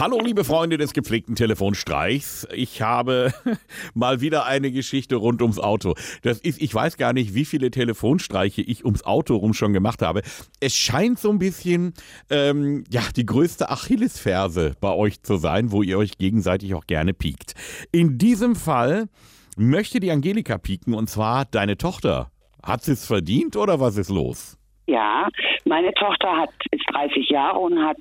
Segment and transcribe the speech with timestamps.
[0.00, 2.46] Hallo, liebe Freunde des gepflegten Telefonstreichs.
[2.54, 3.34] Ich habe
[3.94, 5.96] mal wieder eine Geschichte rund ums Auto.
[6.22, 10.00] Das ist, ich weiß gar nicht, wie viele Telefonstreiche ich ums Auto rum schon gemacht
[10.00, 10.22] habe.
[10.60, 11.94] Es scheint so ein bisschen,
[12.30, 17.12] ähm, ja, die größte Achillesferse bei euch zu sein, wo ihr euch gegenseitig auch gerne
[17.12, 17.54] piekt.
[17.90, 19.08] In diesem Fall
[19.56, 22.30] möchte die Angelika pieken und zwar deine Tochter.
[22.62, 24.57] Hat sie es verdient oder was ist los?
[24.88, 25.28] Ja,
[25.66, 27.98] meine Tochter hat, ist 30 Jahre und hat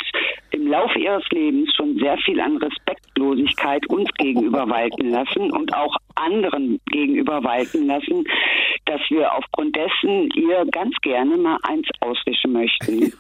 [0.52, 5.94] im Laufe ihres Lebens schon sehr viel an Respektlosigkeit uns gegenüber walten lassen und auch
[6.16, 8.24] anderen gegenüber walten lassen,
[8.86, 13.12] dass wir aufgrund dessen ihr ganz gerne mal eins auswischen möchten.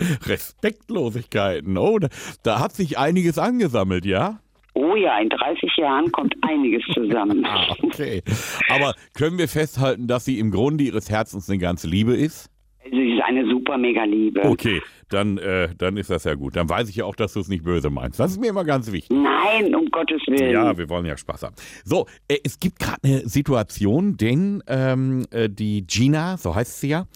[0.28, 2.08] Respektlosigkeiten, oh, da,
[2.44, 4.38] da hat sich einiges angesammelt, ja?
[4.74, 7.44] Oh ja, in 30 Jahren kommt einiges zusammen.
[7.50, 8.22] Ah, okay.
[8.68, 12.48] Aber können wir festhalten, dass sie im Grunde ihres Herzens eine ganze Liebe ist?
[12.90, 14.42] Sie ist eine super mega Liebe.
[14.44, 14.80] Okay,
[15.10, 16.56] dann, äh, dann ist das ja gut.
[16.56, 18.18] Dann weiß ich ja auch, dass du es nicht böse meinst.
[18.18, 19.16] Das ist mir immer ganz wichtig.
[19.16, 20.50] Nein, um Gottes Willen.
[20.50, 21.54] Ja, wir wollen ja Spaß haben.
[21.84, 26.88] So, äh, es gibt gerade eine Situation, denn ähm, äh, die Gina, so heißt sie
[26.88, 27.06] ja,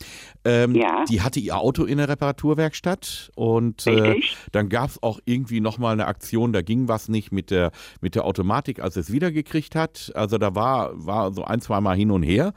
[0.44, 1.04] ähm, Ja.
[1.08, 4.20] die hatte ihr Auto in der Reparaturwerkstatt und äh,
[4.52, 7.70] dann gab es auch irgendwie nochmal eine Aktion, da ging was nicht mit der,
[8.02, 10.12] mit der Automatik, als es wiedergekriegt hat.
[10.14, 12.52] Also da war, war so ein, zwei Mal hin und her.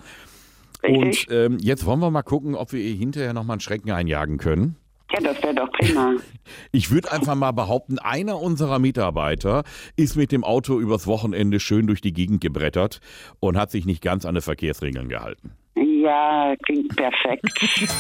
[0.84, 1.28] Richtig.
[1.30, 4.38] Und ähm, jetzt wollen wir mal gucken, ob wir ihr hinterher nochmal einen Schrecken einjagen
[4.38, 4.76] können.
[5.12, 6.16] ja, das wäre doch prima.
[6.72, 9.64] Ich würde einfach mal behaupten, einer unserer Mitarbeiter
[9.98, 13.00] ist mit dem Auto übers Wochenende schön durch die Gegend gebrettert
[13.42, 15.52] und hat sich nicht ganz an die Verkehrsregeln gehalten.
[15.76, 17.90] Ja, klingt perfekt.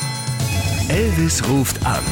[0.90, 2.04] Elvis ruft an.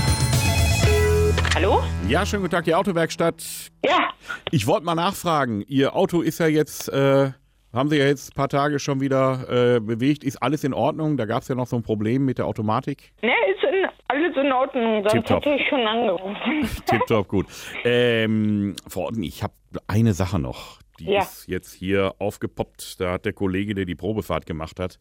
[1.56, 1.82] Hallo?
[2.10, 3.42] Ja, schönen guten Tag, die Autowerkstatt.
[3.86, 4.10] Ja,
[4.52, 7.32] Ich wollte mal nachfragen, Ihr Auto ist ja jetzt, äh,
[7.76, 10.24] haben Sie ja jetzt ein paar Tage schon wieder äh, bewegt.
[10.24, 11.18] Ist alles in Ordnung?
[11.18, 13.12] Da gab es ja noch so ein Problem mit der Automatik.
[13.22, 15.04] ne, ist in, alles in Ordnung.
[15.04, 15.46] Sonst Tipptopp.
[15.46, 16.36] hätte ich schon angerufen.
[16.86, 17.46] Tipptopp, gut.
[17.84, 19.54] Ähm, Frau Otten, ich habe
[19.88, 20.80] eine Sache noch.
[21.00, 21.20] Die Ja.
[21.24, 23.02] ist jetzt hier aufgepoppt.
[23.02, 24.98] Da hat der Kollege, der die Probefahrt gemacht hat,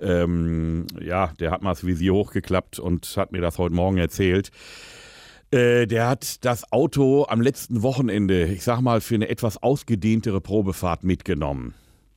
[0.00, 4.50] ähm, ja, der hat mal das Visier hochgeklappt und hat mir das heute Morgen erzählt.
[5.50, 10.40] Äh, der hat das Auto am letzten Wochenende, ich sag mal, für eine etwas ausgedehntere
[10.40, 11.74] Probefahrt mitgenommen.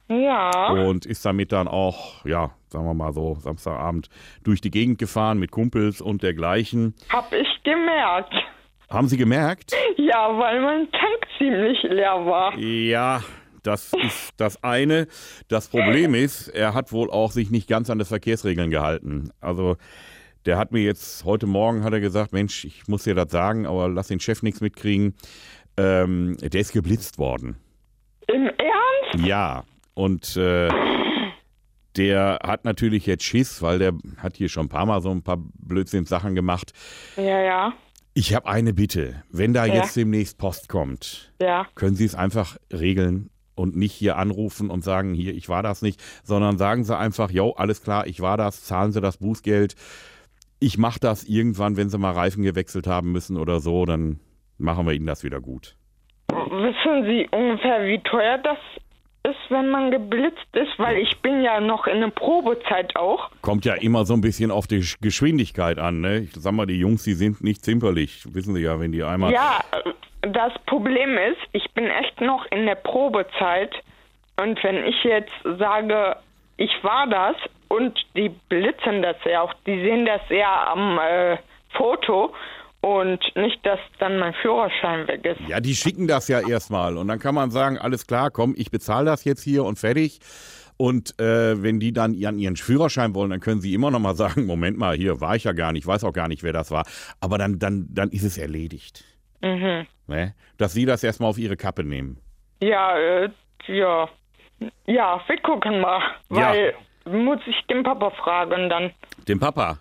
[0.08, 4.10] Ja, Und ist damit dann auch, ja, sagen wir mal so, Samstagabend
[4.44, 6.94] durch die Gegend gefahren mit Kumpels und dergleichen.
[7.10, 8.34] hab ich gemerkt.
[8.90, 9.74] Haben Sie gemerkt?
[9.98, 12.56] Ja, weil mein Tank ziemlich leer war.
[12.58, 13.22] Ja,
[13.64, 15.08] das ist das eine.
[15.48, 19.32] Das Problem ist, er hat wohl auch sich nicht ganz an die Verkehrsregeln gehalten.
[19.42, 19.76] Also
[20.46, 23.66] der hat mir jetzt, heute Morgen hat er gesagt, Mensch, ich muss dir das sagen,
[23.66, 25.16] aber lass den Chef nichts mitkriegen.
[25.78, 27.58] Ähm, der ist geblitzt worden.
[28.28, 29.26] Im Ernst?
[29.28, 29.64] Ja,
[29.96, 30.70] und äh,
[31.98, 35.24] der hat natürlich jetzt Schiss, weil der hat hier schon ein paar Mal so ein
[35.24, 36.74] paar Blödsinnssachen gemacht.
[37.16, 37.74] Ja, ja,
[38.14, 39.24] Ich habe eine Bitte.
[39.32, 39.76] Wenn da Ja.
[39.76, 41.66] jetzt demnächst Post kommt, ja.
[41.76, 45.82] können Sie es einfach regeln und nicht hier anrufen und sagen, hier, ich war das
[45.82, 49.76] nicht, sondern sagen Sie einfach, jo, alles klar, ich war das, zahlen Sie das Bußgeld.
[50.60, 54.20] Ich mache das irgendwann, wenn Sie mal Reifen gewechselt haben müssen oder so, dann
[54.58, 55.76] machen wir Ihnen das wieder gut.
[56.30, 58.58] Wissen Sie ungefähr, wie teuer das
[59.30, 60.78] ist, wenn man geblitzt ist?
[60.78, 63.30] Weil ich bin ja noch in der Probezeit auch.
[63.42, 66.20] Kommt ja immer so ein bisschen auf die Sch- Geschwindigkeit an, ne?
[66.20, 68.24] Ich sag mal, die Jungs, die sind nicht zimperlich.
[68.34, 69.32] Wissen Sie ja, wenn die einmal.
[69.34, 69.60] Ja,
[70.22, 73.74] das Problem ist, ich bin echt noch in der Probezeit.
[74.38, 76.16] Und wenn ich jetzt sage,
[76.58, 77.36] ich war das
[77.70, 81.38] und die blitzen das ja auch, die sehen das ja am äh,
[81.72, 82.34] Foto
[82.86, 85.40] und nicht, dass dann mein Führerschein weg ist.
[85.48, 88.70] Ja, die schicken das ja erstmal und dann kann man sagen, alles klar, komm, ich
[88.70, 90.20] bezahle das jetzt hier und fertig.
[90.78, 94.14] Und äh, wenn die dann ihren, ihren Führerschein wollen, dann können sie immer noch mal
[94.24, 96.70] sagen, Moment mal, hier war ich ja gar nicht, weiß auch gar nicht, wer das
[96.70, 96.86] war.
[97.22, 99.04] Aber dann, dann, dann ist es erledigt.
[99.42, 99.88] Mhm.
[100.06, 100.36] Ne?
[100.60, 102.20] Dass sie das erstmal auf ihre Kappe nehmen.
[102.62, 103.30] Ja, äh,
[103.68, 104.08] ja.
[104.86, 106.02] Ja, wir gucken mal.
[106.30, 106.52] Ja.
[106.52, 106.76] Weil
[107.06, 108.92] muss ich den Papa fragen dann.
[109.28, 109.80] Dem Papa.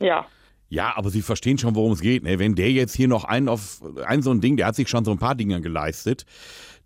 [0.00, 0.26] Ja.
[0.72, 2.22] Ja, aber Sie verstehen schon, worum es geht.
[2.22, 2.38] Ne?
[2.38, 5.04] Wenn der jetzt hier noch einen auf ein so ein Ding, der hat sich schon
[5.04, 6.24] so ein paar Dinge geleistet,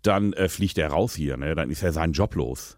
[0.01, 1.37] dann äh, fliegt er raus hier.
[1.37, 1.55] Ne?
[1.55, 2.77] Dann ist er seinen Job los.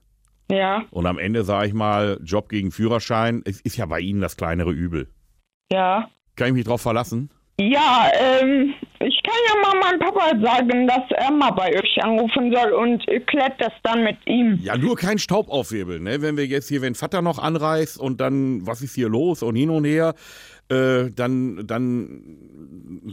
[0.51, 4.21] Ja, Und am Ende sage ich mal, Job gegen Führerschein, es ist ja bei Ihnen
[4.21, 5.09] das kleinere Übel.
[5.71, 6.09] ja.
[6.35, 7.31] Kann ich mich drauf verlassen?
[7.59, 12.53] Ja, ähm, ich kann ja mal meinem Papa sagen, dass er mal bei euch anrufen
[12.53, 14.59] soll und ihr klärt das dann mit ihm.
[14.61, 16.21] Ja, nur kein Staub aufwirbeln, ne?
[16.21, 19.55] Wenn wir jetzt hier, wenn Vater noch anreist und dann, was ist hier los und
[19.55, 20.15] hin und her,
[20.69, 22.37] äh, dann, dann,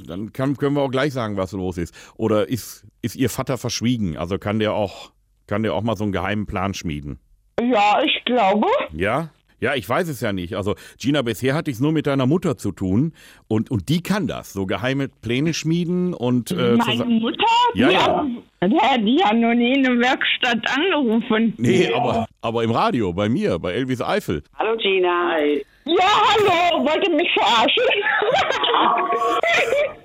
[0.07, 1.95] dann kann, können wir auch gleich sagen, was los ist.
[2.17, 4.17] Oder ist, ist Ihr Vater verschwiegen?
[4.17, 5.13] Also kann der auch,
[5.47, 7.21] kann der auch mal so einen geheimen Plan schmieden?
[7.61, 8.67] Ja, ich glaube.
[8.93, 9.31] Ja?
[9.61, 10.55] Ja, ich weiß es ja nicht.
[10.55, 13.13] Also, Gina, bisher hatte ich es nur mit deiner Mutter zu tun.
[13.49, 14.53] Und, und die kann das.
[14.53, 16.51] So geheime Pläne schmieden und.
[16.51, 17.45] Äh, Meine Mutter?
[17.75, 18.27] Ja, die ja.
[18.61, 21.55] Hat, ja, die hat noch nie in der Werkstatt angerufen.
[21.57, 24.43] Nee, aber, aber im Radio, bei mir, bei Elvis Eifel.
[24.59, 25.39] Hallo Gina.
[25.89, 27.85] Ja, hallo, wollte mich verarschen?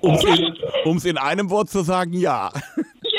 [0.00, 0.54] Um's in,
[0.84, 2.52] um's in einem Wort zu sagen, ja.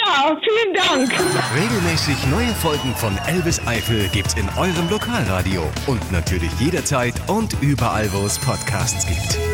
[0.05, 1.13] Ja, vielen Dank.
[1.55, 8.11] Regelmäßig neue Folgen von Elvis Eifel gibt's in eurem Lokalradio und natürlich jederzeit und überall,
[8.13, 9.52] wo es Podcasts gibt.